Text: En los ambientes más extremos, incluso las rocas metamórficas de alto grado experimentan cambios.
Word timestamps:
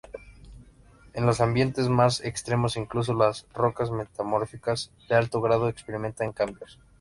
En 1.13 1.27
los 1.27 1.41
ambientes 1.41 1.87
más 1.87 2.21
extremos, 2.21 2.75
incluso 2.75 3.13
las 3.13 3.45
rocas 3.53 3.91
metamórficas 3.91 4.91
de 5.07 5.13
alto 5.13 5.41
grado 5.41 5.69
experimentan 5.69 6.33
cambios. 6.33 6.79